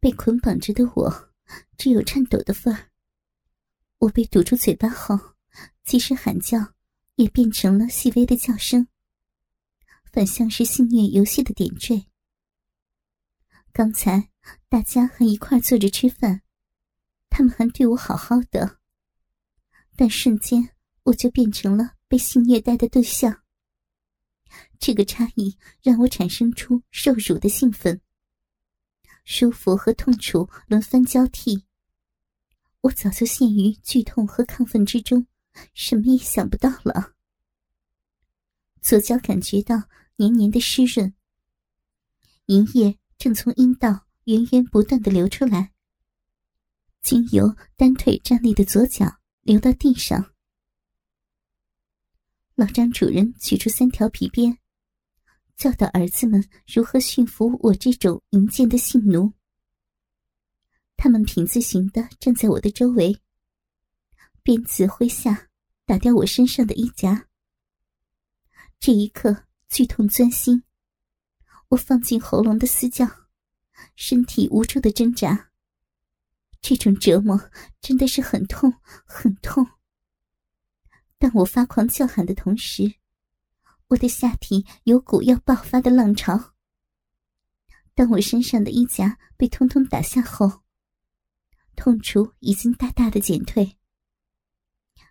[0.00, 1.30] 被捆绑着的我，
[1.76, 2.90] 只有颤抖的份儿。
[3.98, 5.18] 我被堵住嘴巴后，
[5.84, 6.74] 即使喊叫，
[7.16, 8.86] 也变成了细微的叫声，
[10.12, 12.06] 反像是性虐游戏的点缀。
[13.72, 14.30] 刚才
[14.68, 16.42] 大家还一块坐着吃饭，
[17.28, 18.78] 他们还对我好好的，
[19.96, 23.42] 但瞬间我就变成了被性虐待的对象。
[24.78, 28.00] 这个差异让我产生出受辱的兴奋。
[29.30, 31.62] 舒服和痛楚轮番交替，
[32.80, 35.26] 我早就陷于剧痛和亢奋之中，
[35.74, 37.12] 什么也想不到了。
[38.80, 39.82] 左脚感觉到
[40.16, 41.12] 黏黏的湿润，
[42.46, 45.72] 银液正从阴道源源不断的流出来，
[47.02, 50.32] 经由单腿站立的左脚流到地上。
[52.54, 54.58] 老张主人取出三条皮鞭。
[55.58, 59.32] 教导儿子们如何驯服我这种淫贱的性奴。
[60.96, 63.20] 他们品字形的站在我的周围，
[64.44, 65.48] 鞭子挥下，
[65.84, 67.26] 打掉我身上的衣夹。
[68.78, 70.62] 这一刻，剧痛钻心，
[71.70, 73.04] 我放进喉咙的嘶叫，
[73.96, 75.50] 身体无助的挣扎。
[76.60, 77.50] 这种折磨
[77.80, 78.72] 真的是很痛，
[79.04, 79.66] 很痛。
[81.18, 82.94] 当我发狂叫喊的同时。
[83.88, 86.54] 我的下体有股要爆发的浪潮。
[87.94, 90.62] 当我身上的衣夹被通通打下后，
[91.74, 93.76] 痛楚已经大大的减退，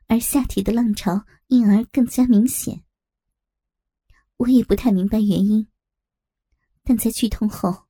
[0.06, 2.84] 而下体的浪潮因而更加明显。
[4.38, 5.68] 我也不太明白原因，
[6.84, 7.88] 但在剧痛后，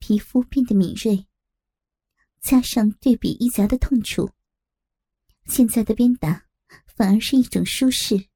[0.00, 1.28] 皮肤变得敏锐，
[2.40, 4.32] 加上对比衣夹的痛楚，
[5.46, 6.46] 现在的鞭打
[6.96, 8.28] 反而是一种舒适。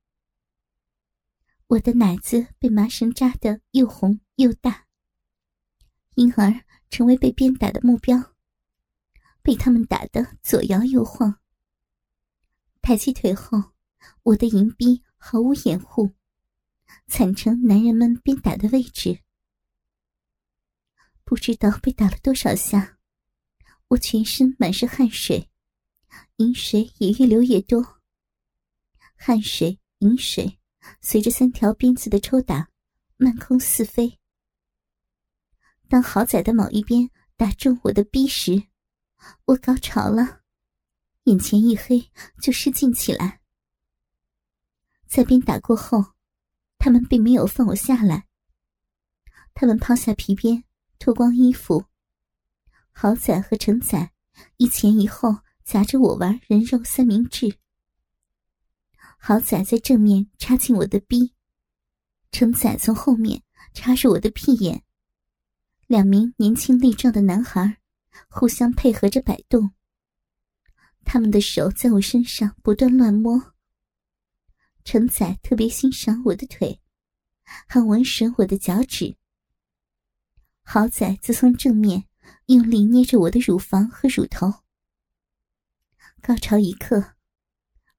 [1.68, 4.86] 我的奶子被麻绳扎得又红又大，
[6.14, 8.34] 因而成为被鞭打的目标，
[9.42, 11.40] 被他们打得左摇右晃。
[12.80, 13.74] 抬起腿后，
[14.22, 16.14] 我的银逼毫无掩护，
[17.06, 19.20] 惨成男人们鞭打的位置。
[21.22, 22.98] 不知道被打了多少下，
[23.88, 25.50] 我全身满是汗水，
[26.36, 28.00] 银水也越流越多。
[29.16, 30.57] 汗水，银水。
[31.00, 32.68] 随着三条鞭子的抽打，
[33.16, 34.18] 漫空四飞。
[35.88, 38.68] 当豪仔的某一鞭打中我的逼时，
[39.46, 40.42] 我高潮了，
[41.24, 42.10] 眼前一黑，
[42.40, 43.40] 就失禁起来。
[45.06, 46.14] 在鞭打过后，
[46.78, 48.26] 他们并没有放我下来。
[49.54, 50.64] 他们抛下皮鞭，
[50.98, 51.86] 脱光衣服。
[52.92, 54.12] 豪仔和成仔
[54.56, 57.58] 一前一后夹着我玩人肉三明治。
[59.20, 61.34] 好仔在正面插进我的逼，
[62.32, 63.42] 程仔从后面
[63.74, 64.82] 插入我的屁眼。
[65.86, 67.78] 两名年轻力壮的男孩
[68.28, 69.72] 互相配合着摆动，
[71.04, 73.54] 他们的手在我身上不断乱摸。
[74.84, 76.80] 程仔特别欣赏我的腿，
[77.66, 79.16] 还闻吮我的脚趾。
[80.62, 82.04] 好仔则从正面
[82.46, 84.52] 用力捏着我的乳房和乳头。
[86.22, 87.17] 高潮一刻。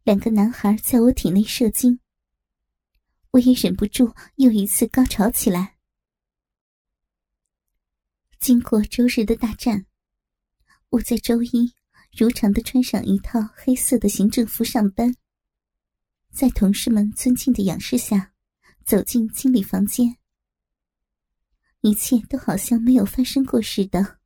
[0.09, 1.99] 两个男孩在我体内射精，
[3.29, 5.77] 我也忍不住又一次高潮起来。
[8.39, 9.85] 经过周日的大战，
[10.89, 11.75] 我在周一
[12.17, 15.15] 如常的穿上一套黑色的行政服上班，
[16.31, 18.33] 在同事们尊敬的仰视下，
[18.83, 20.17] 走进经理房间。
[21.81, 24.17] 一切都好像没有发生过似的。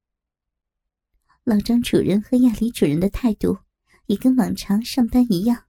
[1.44, 3.58] 老张主任和亚里主任的态度
[4.06, 5.66] 也跟往常上班一样。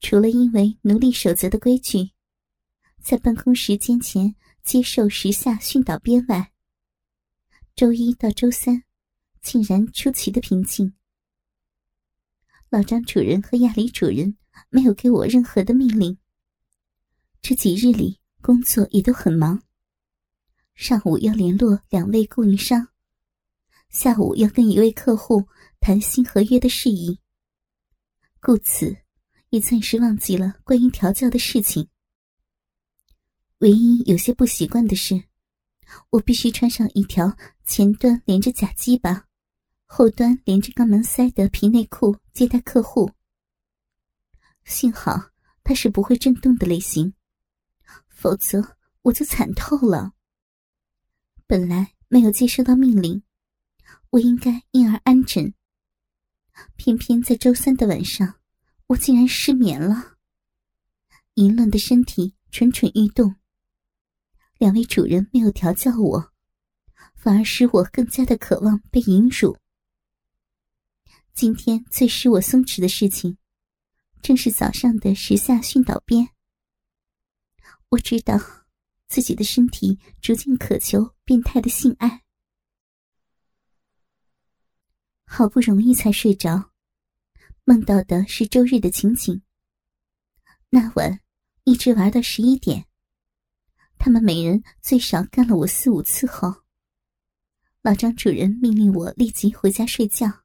[0.00, 2.10] 除了因为奴隶守则的规矩，
[3.00, 6.52] 在办公时间前接受时下训导编外，
[7.74, 8.82] 周一到周三
[9.40, 10.94] 竟然出奇的平静。
[12.68, 14.36] 老张主任和亚里主任
[14.68, 16.18] 没有给我任何的命令。
[17.40, 19.62] 这几日里工作也都很忙，
[20.74, 22.88] 上午要联络两位供应商，
[23.90, 25.46] 下午要跟一位客户
[25.80, 27.20] 谈新合约的事宜，
[28.40, 29.03] 故此。
[29.54, 31.88] 也暂时忘记了关于调教的事情。
[33.58, 35.22] 唯一有些不习惯的是，
[36.10, 39.26] 我必须穿上一条前端连着假鸡巴、
[39.86, 43.12] 后端连着肛门塞的皮内裤接待客户。
[44.64, 45.30] 幸好
[45.62, 47.14] 它是不会震动的类型，
[48.08, 50.14] 否则我就惨透了。
[51.46, 53.22] 本来没有接收到命令，
[54.10, 55.54] 我应该因而安枕，
[56.74, 58.40] 偏偏在周三的晚上。
[58.88, 60.18] 我竟然失眠了，
[61.34, 63.34] 淫乱的身体蠢蠢欲动。
[64.58, 66.32] 两位主人没有调教我，
[67.14, 69.56] 反而使我更加的渴望被淫辱。
[71.32, 73.38] 今天最使我松弛的事情，
[74.22, 76.28] 正是早上的时下训导鞭。
[77.88, 78.38] 我知道
[79.08, 82.22] 自己的身体逐渐渴求变态的性爱，
[85.24, 86.73] 好不容易才睡着，
[87.66, 89.42] 梦到的是周日的情景。
[90.68, 91.20] 那晚
[91.64, 92.84] 一直玩到十一点，
[93.96, 96.62] 他们每人最少干了我四五次后，
[97.80, 100.44] 老张主人命令我立即回家睡觉。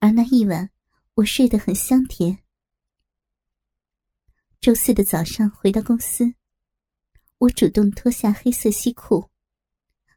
[0.00, 0.70] 而那一晚，
[1.14, 2.40] 我睡得很香甜。
[4.60, 6.34] 周四的早上回到公司，
[7.38, 9.30] 我主动脱下黑色西裤，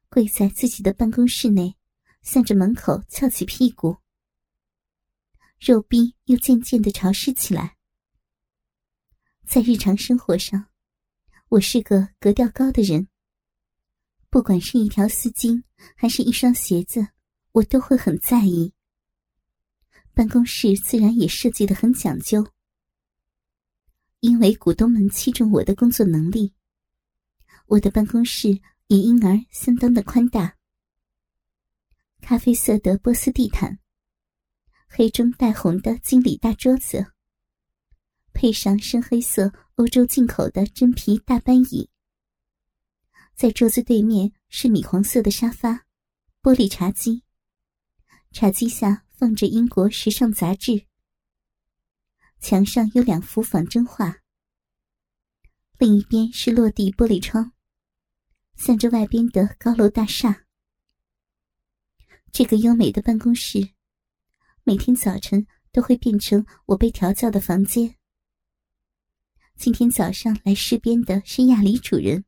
[0.10, 1.78] 跪在自己的办公室内，
[2.24, 3.98] 向着门口翘起屁股，
[5.60, 7.78] 肉壁又渐渐的潮湿起来。
[9.46, 10.68] 在日常生活上，
[11.50, 13.08] 我是个格调高的人。
[14.30, 15.64] 不管是一条丝巾，
[15.96, 17.08] 还是一双鞋子，
[17.54, 18.74] 我都会很在意。
[20.14, 22.46] 办公室自然也设计的很讲究，
[24.20, 26.54] 因为股东们器重我的工作能力，
[27.66, 28.50] 我的办公室
[28.88, 30.56] 也因而相当的宽大。
[32.22, 33.80] 咖啡色的波斯地毯，
[34.88, 37.14] 黑中带红的经理大桌子。
[38.34, 41.90] 配上深黑色欧洲进口的真皮大班椅，
[43.36, 45.86] 在桌子对面是米黄色的沙发，
[46.42, 47.24] 玻璃茶几，
[48.32, 50.86] 茶几下放着英国时尚杂志。
[52.40, 54.18] 墙上有两幅仿真画，
[55.80, 57.54] 另一边是落地玻璃窗，
[58.56, 60.46] 向着外边的高楼大厦。
[62.32, 63.70] 这个优美的办公室，
[64.68, 67.96] 每天早晨都会变成我被调教的房间。
[69.56, 72.26] 今天早上来试边的是亚里主人。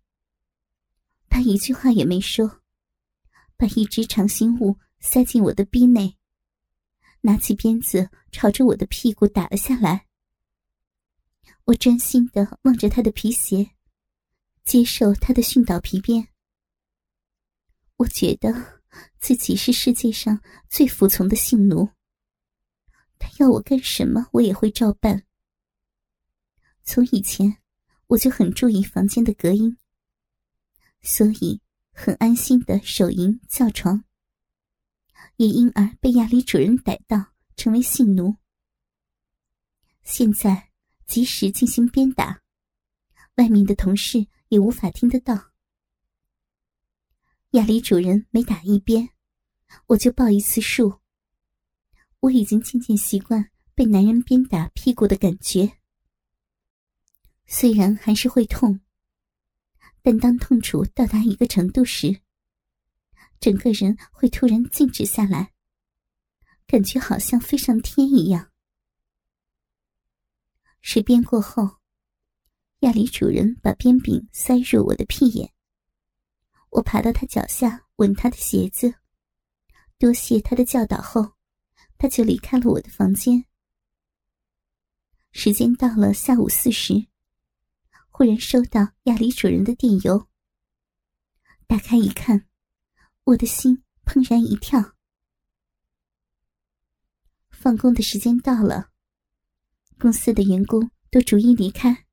[1.27, 2.61] 他一句话也没说，
[3.57, 6.15] 把一只长形物塞进我的逼内，
[7.19, 10.05] 拿起鞭子朝着我的屁股打了下来。
[11.65, 13.71] 我专心的望着他的皮鞋，
[14.63, 16.29] 接受他的训导皮鞭。
[17.97, 18.81] 我觉得
[19.19, 21.89] 自己是世界上最服从的性奴。
[23.19, 25.23] 他要我干什么，我也会照办。
[26.83, 27.57] 从以前，
[28.07, 29.77] 我就很注意房间的隔音，
[31.01, 31.61] 所以
[31.91, 34.03] 很安心的手淫叫床，
[35.35, 38.37] 也因而被亚里主人逮到，成为性奴。
[40.03, 40.71] 现在
[41.05, 42.41] 即使进行鞭打，
[43.35, 45.51] 外面的同事也无法听得到。
[47.51, 49.09] 亚里主人每打一鞭，
[49.87, 50.98] 我就报一次数。
[52.21, 55.77] 我已经渐渐习惯被男人鞭打屁股的感觉。
[57.47, 58.81] 虽然还是会痛，
[60.01, 62.21] 但当痛楚到达一个程度时，
[63.39, 65.53] 整个人会突然静止下来，
[66.67, 68.51] 感觉好像飞上天一样。
[70.81, 71.77] 试鞭过后，
[72.79, 75.51] 亚里主人把鞭柄塞入我的屁眼，
[76.69, 78.93] 我爬到他脚下吻他的鞋子，
[79.97, 81.33] 多谢他的教导后，
[81.99, 83.45] 他就离开了我的房间。
[85.31, 87.05] 时间到了下午四时。
[88.09, 90.27] 忽然收到亚里主人的电邮，
[91.67, 92.45] 打开一看，
[93.23, 94.97] 我的心怦然一跳。
[97.49, 98.91] 放工的时间到了，
[99.97, 102.07] 公司的员工都逐一离开。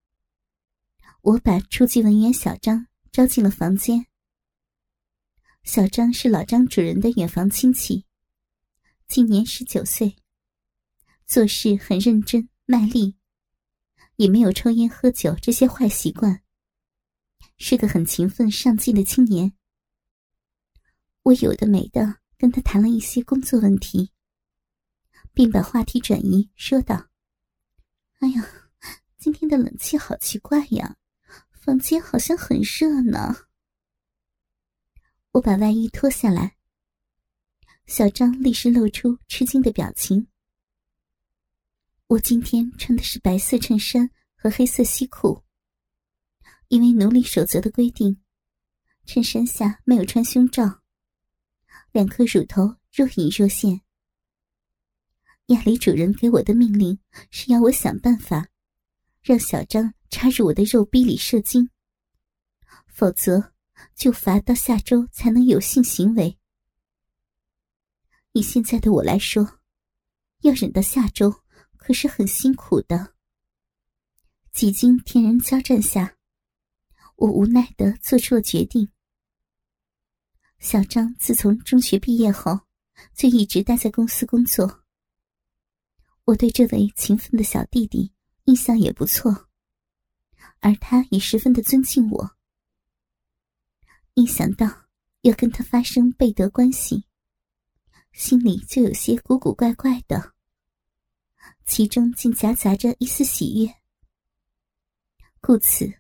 [1.23, 4.07] 我把初级文员小张招进了房间。
[5.65, 8.06] 小张是老张主人的远房亲戚，
[9.09, 10.17] 今年十九岁，
[11.27, 13.17] 做事很认真卖力。
[14.17, 16.43] 也没有抽烟喝酒这些坏习惯，
[17.59, 19.53] 是个很勤奋上进的青年。
[21.23, 24.13] 我有的没的跟他谈了一些工作问题，
[25.35, 27.09] 并把话题转移，说道
[28.21, 28.71] ：“哎呀，
[29.19, 30.97] 今天的冷气好奇怪呀，
[31.53, 33.37] 房间好像很热呢。”
[35.33, 36.57] 我把外衣脱下来，
[37.87, 40.27] 小张立时露出吃惊的表情。
[42.09, 45.45] 我今天穿的是白色衬衫和黑色西裤，
[46.69, 48.21] 因为奴隶守则的规定，
[49.05, 50.83] 衬衫下没有穿胸罩，
[51.93, 53.81] 两颗乳头若隐若现。
[55.47, 56.99] 亚里主人给我的命令
[57.31, 58.49] 是要我想办法
[59.23, 61.71] 让小张插入我的肉逼里射精，
[62.89, 63.53] 否则
[63.95, 66.37] 就罚到下周才能有性行为。
[68.37, 69.61] 以现在的我来说，
[70.43, 71.35] 要忍到下周。
[71.79, 73.15] 可是很辛苦的。
[74.53, 76.17] 几经天人交战下，
[77.15, 78.91] 我无奈的做出了决定。
[80.59, 82.61] 小张自从中学毕业后，
[83.15, 84.85] 就一直待在公司工作。
[86.25, 88.13] 我对这位勤奋的小弟弟
[88.45, 89.49] 印象也不错，
[90.59, 92.37] 而他也十分的尊敬我。
[94.15, 94.89] 一想到
[95.21, 97.07] 要跟他发生背德关系，
[98.17, 100.33] 心里就有些古古怪怪的，
[101.67, 103.71] 其中竟夹杂着一丝喜悦。
[105.43, 105.93] 故此，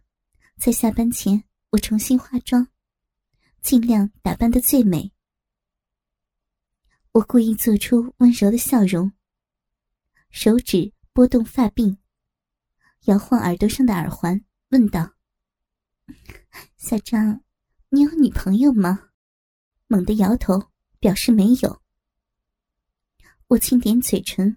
[0.57, 2.67] 在下班前，我重新化妆，
[3.61, 5.13] 尽量打扮的最美。
[7.13, 9.13] 我故意做出温柔的笑容。
[10.31, 11.99] 手指拨动发鬓，
[13.05, 15.13] 摇晃耳朵上的耳环，问道
[16.79, 17.43] ：“小张，
[17.91, 19.11] 你有女朋友吗？”
[19.87, 21.83] 猛地摇头，表示没有。
[23.49, 24.57] 我轻点嘴唇，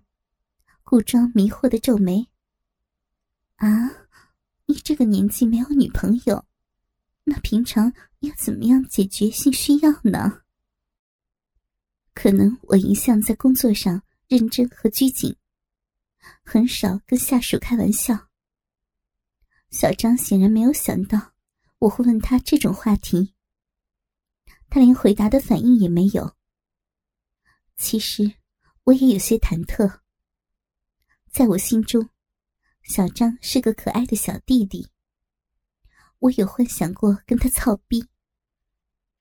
[0.83, 2.27] 故装迷惑的皱眉
[3.57, 3.67] ：“啊，
[4.65, 6.43] 你这个年纪没有女朋友，
[7.23, 10.41] 那平常要怎么样解决性需要呢？”
[12.15, 15.35] 可能我一向在工作上认真和拘谨。
[16.43, 18.29] 很少跟下属开玩笑。
[19.69, 21.33] 小张显然没有想到
[21.77, 23.35] 我会问他这种话题，
[24.67, 26.35] 他连回答的反应也没有。
[27.77, 28.33] 其实
[28.89, 29.99] 我也有些忐忑。
[31.29, 32.09] 在我心中，
[32.81, 34.89] 小张是个可爱的小弟弟。
[36.17, 38.03] 我有幻想过跟他操逼，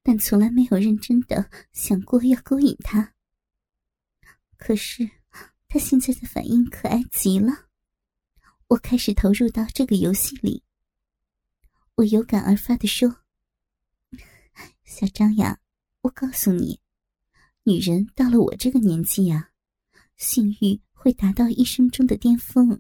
[0.02, 3.14] 但从来没有认真的想过要勾引他。
[4.56, 5.10] 可是。
[5.70, 7.68] 他现在的反应可爱极了，
[8.68, 10.64] 我开始投入到这个游戏里。
[11.96, 13.16] 我有感而发的说
[14.82, 15.60] ：“小张呀，
[16.00, 16.80] 我告诉你，
[17.64, 19.50] 女人到了我这个年纪呀，
[20.18, 22.78] 性欲会达到一生中的巅峰。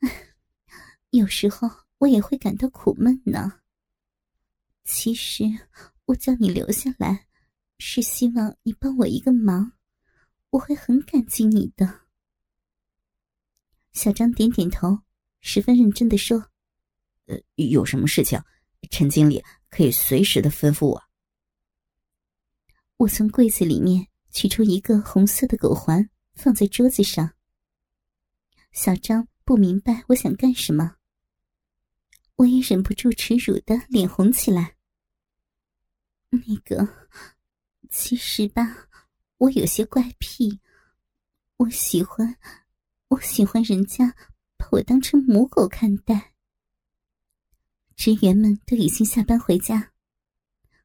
[1.10, 3.60] 有时候我也会感到苦闷呢。
[4.84, 5.44] 其实，
[6.04, 7.26] 我叫你留下来，
[7.78, 9.72] 是希望你帮我一个忙。”
[10.50, 12.00] 我会很感激你的，
[13.92, 14.98] 小张点点头，
[15.40, 16.50] 十分认真的说
[17.26, 18.36] ：“呃，有什么事情，
[18.90, 21.00] 陈经理可以随时的吩咐我。”
[22.98, 27.32] 我从柜子里面取出一个红色的狗环，放在桌子上。
[28.72, 30.96] 小张不明白我想干什么，
[32.36, 34.76] 我也忍不住耻辱的脸红起来。
[36.30, 36.88] 那个，
[37.90, 38.86] 其实吧。
[39.38, 40.60] 我有些怪癖，
[41.56, 42.36] 我喜欢，
[43.08, 44.14] 我喜欢人家
[44.58, 46.34] 把我当成母狗看待。
[47.96, 49.92] 职员们都已经下班回家，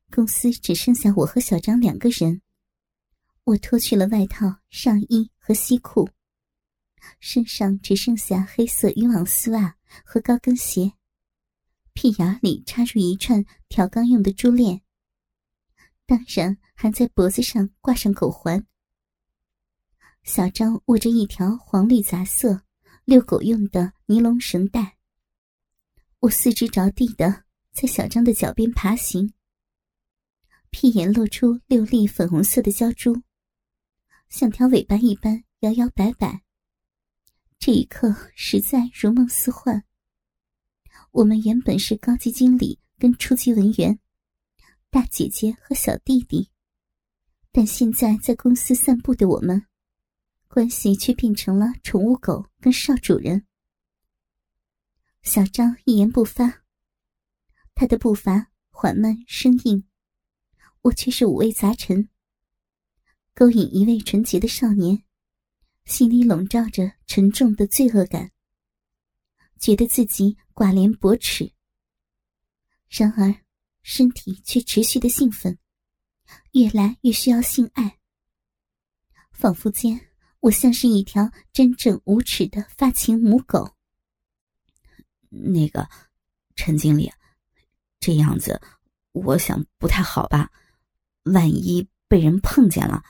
[0.10, 2.42] 公司只剩下我和小张两个人。
[3.46, 6.10] 我脱去了外套、上衣和西裤，
[7.20, 10.94] 身上只剩下黑色渔网丝袜和高跟鞋，
[11.94, 14.82] 屁眼里插入一串挑钢用的珠链。
[16.08, 18.66] 当然，还在脖子上挂上狗环。
[20.24, 22.64] 小张握着一条黄绿杂色
[23.04, 24.98] 遛狗用的尼龙绳带。
[26.22, 29.34] 我四肢着地的在小张的脚边爬行，
[30.72, 33.22] 屁眼露出六粒粉红色的胶珠，
[34.36, 36.42] 像条尾巴一般摇摇摆摆。
[37.58, 39.86] 这一刻实在如梦似幻。
[41.12, 43.98] 我们原本是高级经理跟初级文员。
[44.90, 46.50] 大姐姐和小弟弟，
[47.54, 49.68] 但现在在公司散步的我们，
[50.50, 53.46] 关系却变成了宠物狗跟少主人。
[55.22, 56.66] 小张一言不发，
[57.74, 59.88] 他的步伐缓慢生硬，
[60.82, 62.10] 我却是五味杂陈。
[63.36, 65.04] 勾引一位纯洁的少年，
[65.86, 68.32] 心里笼罩着沉重的罪恶感，
[69.60, 71.52] 觉得自己寡廉薄耻。
[72.90, 73.36] 然而。
[73.88, 75.60] 身体却持续的兴奋，
[76.54, 78.00] 越来越需要性爱。
[79.32, 80.08] 仿佛间，
[80.40, 83.76] 我像是一条真正无耻的发情母狗。
[85.30, 85.88] 那个，
[86.56, 87.12] 陈经理，
[88.00, 88.60] 这样子，
[89.12, 90.52] 我想不太好吧？
[91.26, 93.04] 万一被人碰见了。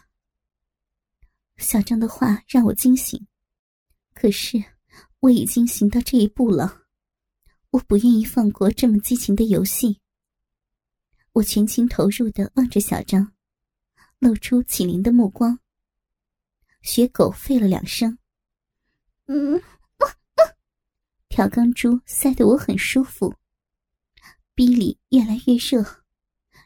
[1.57, 3.27] 小张的话让我惊醒，
[4.13, 4.63] 可是
[5.19, 6.83] 我已经行到这一步了，
[7.71, 9.99] 我不愿意放过这么激情的游戏。
[11.31, 13.33] 我全情投入的望着小张，
[14.19, 15.59] 露出起灵的目光。
[16.81, 18.17] 学狗吠了两声，
[19.25, 19.61] 嗯，
[21.27, 23.33] 调钢珠塞得我很舒服，
[24.53, 26.03] 逼里越来越热，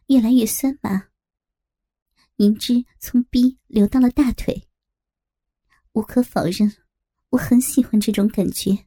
[0.08, 1.08] 越来越酸麻。
[2.38, 4.69] 银汁从逼流到了大腿。
[6.00, 6.78] 无可否认，
[7.32, 8.86] 我很喜欢这种感觉，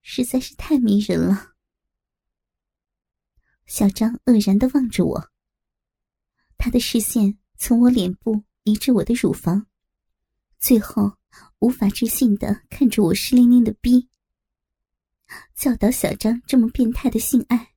[0.00, 1.54] 实在是太迷人了。
[3.66, 5.30] 小张愕然的望着我，
[6.56, 9.66] 他的视线从我脸部移至我的乳房，
[10.60, 11.18] 最后
[11.58, 14.08] 无法置信的看着我湿淋淋的逼。
[15.56, 17.72] 教导小张这么变态的性爱，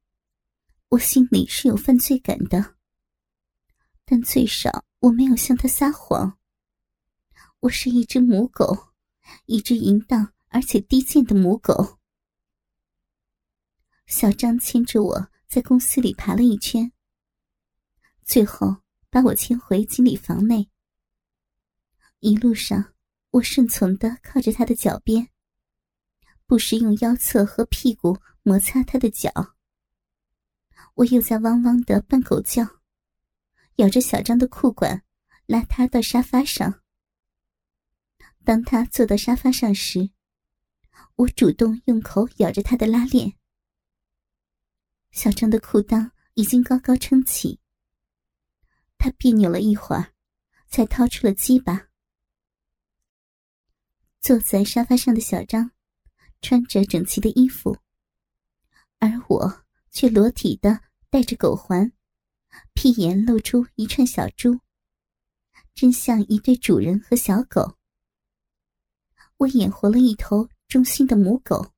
[0.90, 2.76] 我心里是有犯罪感的。
[4.06, 6.38] 但最少我没有向他撒谎。
[7.62, 8.94] 我是一只母狗，
[9.46, 12.00] 一只淫荡而且低贱的母狗。
[14.08, 16.89] 小张牵着我在公司里爬了一圈，
[18.24, 18.78] 最后
[19.10, 20.70] 把我牵回经理房内。
[22.20, 22.94] 一路上，
[23.32, 25.28] 我顺从的靠着他的脚边。
[26.46, 29.30] 不时用腰侧和屁股摩擦他的脚，
[30.96, 32.66] 我又在汪汪的扮狗叫，
[33.75, 35.04] 咬着小张的裤管，
[35.46, 36.82] 拉他到沙发上。
[38.50, 40.10] 当他坐到沙发上时，
[41.18, 43.34] 我主动用口咬着他的拉链。
[45.12, 47.60] 小张的裤裆已经高高撑起，
[48.98, 50.15] 他别扭了一会儿，
[50.68, 51.89] 才掏出了鸡巴。
[54.20, 55.70] 坐在沙发上的小张。
[56.41, 57.77] 穿着整齐的衣服，
[58.98, 61.91] 而我却裸体的戴着狗环，
[62.74, 64.60] 屁眼露出一串小珠，
[65.75, 67.78] 真像一对主人和小狗。
[69.39, 71.72] 我演活了一头忠心的母狗，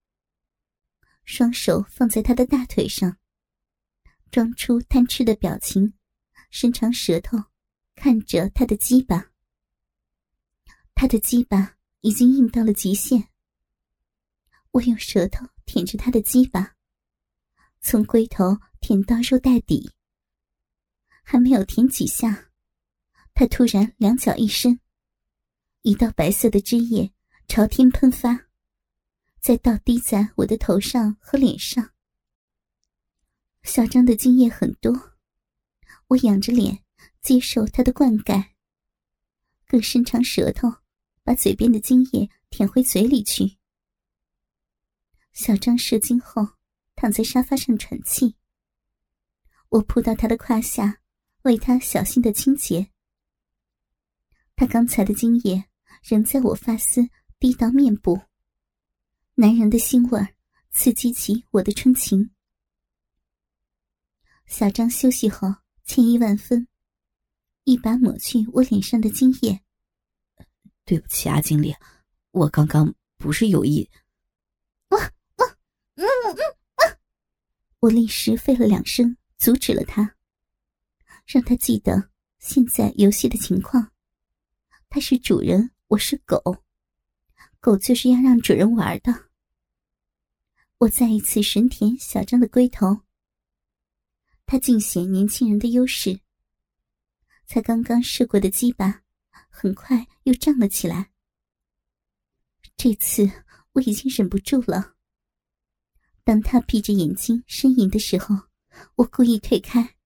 [1.26, 3.20] 双手放在他的大腿上，
[4.32, 5.94] 装出贪吃的表情，
[6.50, 7.38] 伸长舌头
[7.94, 9.32] 看着他的鸡巴。
[10.96, 13.30] 他的鸡巴已经硬到了极限。
[14.72, 16.76] 我用舌头舔着他的鸡巴，
[17.80, 19.92] 从龟头舔到肉袋底。
[21.22, 22.50] 还没有舔几下，
[23.36, 24.80] 他突然两脚一伸，
[25.84, 27.14] 一道白色的汁液
[27.54, 28.48] 朝天喷发，
[29.42, 31.92] 再倒滴在我的头上和脸上。
[33.64, 35.18] 小张的精液很多，
[36.08, 36.86] 我仰着脸
[37.22, 38.52] 接受他的灌溉，
[39.68, 40.70] 更伸长舌头，
[41.26, 43.58] 把嘴边的精液舔回嘴里去。
[45.34, 46.48] 小张射精后，
[46.96, 48.38] 躺在沙发上喘气。
[49.68, 51.02] 我扑到他的胯下，
[51.42, 52.94] 为他小心的清洁。
[54.56, 55.66] 他刚才的精液
[56.02, 57.10] 仍在我发丝
[57.42, 58.22] 滴到面部。
[59.34, 60.36] 男人的腥味
[60.70, 62.30] 刺激起我的春情。
[64.46, 65.48] 小张休息后，
[65.84, 66.68] 歉意万分，
[67.64, 69.60] 一把抹去我脸上的精液。
[70.86, 71.74] 对不起啊，经理，
[72.30, 73.90] 我刚刚不是有意。
[77.80, 80.16] 我立时吠了两声，阻止了他，
[81.26, 83.92] 让他记得现在游戏的情况。
[84.90, 86.40] 他是主人，我是狗，
[87.62, 89.30] 狗就是要让主人玩的。
[90.80, 93.02] 我再一次神舔小张的龟头，
[94.48, 96.20] 他尽显年轻人的优势。
[97.46, 99.04] 才刚刚试过的鸡巴，
[99.48, 101.12] 很快又胀了起来。
[102.76, 103.30] 这次
[103.74, 104.96] 我已经忍不住了。
[106.24, 108.36] 当他闭着眼睛呻吟的时候，
[108.96, 109.98] 我故意退开，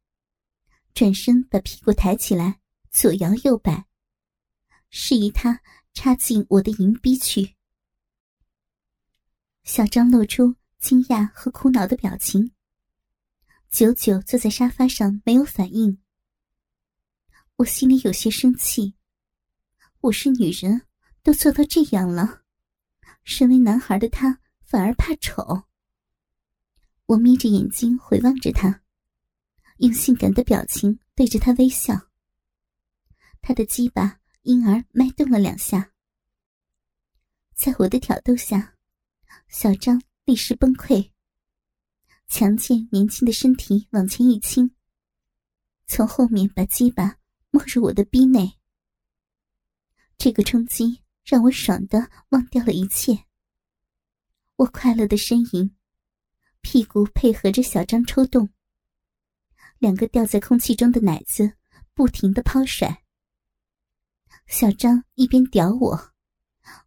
[0.93, 2.59] 转身把屁股抬起来，
[2.91, 3.85] 左摇右摆，
[4.89, 5.61] 示意他
[5.95, 7.55] 插进我的银逼去。
[9.63, 12.51] 小张露出惊讶和苦恼的表情，
[13.71, 15.99] 久久坐在沙发上没有反应。
[17.55, 18.93] 我心里有些生气，
[20.01, 20.85] 我是女人，
[21.23, 22.43] 都做到这样了，
[23.23, 25.63] 身为男孩的他反而怕丑。
[27.05, 28.83] 我眯着眼睛回望着他，
[29.77, 32.09] 用性感的表情对着他微笑。
[33.41, 35.91] 他的鸡巴因而脉动了两下，
[37.55, 38.75] 在我的挑逗下，
[39.47, 41.09] 小张立时崩溃，
[42.27, 44.69] 强健年轻的身体往前一倾，
[45.87, 47.17] 从后面把鸡巴
[47.49, 48.59] 没入我的逼内。
[50.15, 53.25] 这个冲击让我爽的忘掉了一切，
[54.57, 55.75] 我快乐的呻吟。
[56.61, 58.49] 屁股配合着小张抽动，
[59.79, 61.53] 两个吊在空气中的奶子
[61.95, 63.04] 不停的抛甩。
[64.47, 66.13] 小张一边屌我，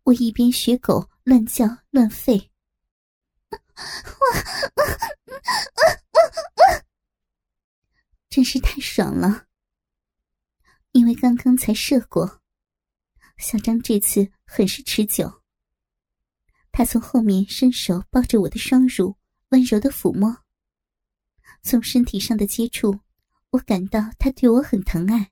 [0.04, 2.48] 我一边学狗乱叫乱吠。
[8.28, 9.46] 真是太爽了！
[10.92, 12.40] 因为刚刚才射过，
[13.36, 15.42] 小张这次很是持久。
[16.70, 19.16] 他从后面伸手抱着我的双乳。
[19.50, 20.44] 温柔的抚摸，
[21.62, 23.00] 从身体上的接触，
[23.52, 25.30] 我感到他对我很疼爱。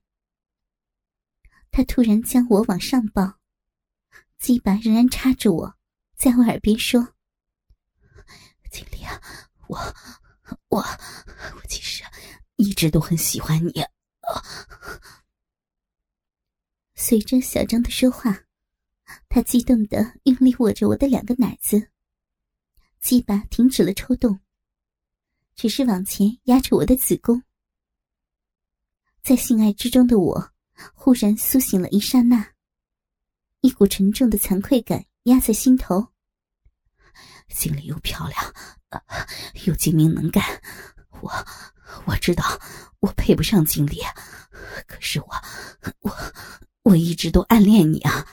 [1.71, 3.39] 他突然将我往上抱，
[4.39, 5.77] 鸡巴仍然插着我，
[6.15, 7.15] 在我耳边说
[8.71, 9.21] ：“经理啊，
[9.67, 9.77] 我
[10.69, 12.03] 我我其实
[12.55, 13.85] 一直都很喜欢你
[16.95, 18.45] 随着小张的说话，
[19.29, 21.91] 他激动的用力握着我的两个奶子，
[22.99, 24.39] 鸡巴停止了抽动，
[25.55, 27.43] 只是往前压着我的子宫。
[29.21, 30.51] 在性爱之中的我，
[30.93, 32.53] 忽然苏醒了一刹那，
[33.61, 36.07] 一股沉重的惭愧感压在心头。
[37.49, 38.53] 经理又漂亮，
[39.65, 40.43] 又精明能干，
[41.21, 41.31] 我
[42.05, 42.43] 我知道
[42.99, 44.01] 我配不上经理，
[44.85, 45.27] 可是我
[46.01, 46.15] 我
[46.83, 48.27] 我一直都暗恋你啊！